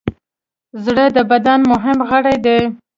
[0.83, 2.59] زړه د بدن مهم غړی دی.